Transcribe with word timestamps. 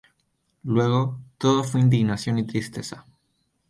Luego, 0.63 1.21
todo 1.37 1.63
fue 1.63 1.79
indignación 1.79 2.39
y 2.39 2.47
tristeza. 2.47 3.05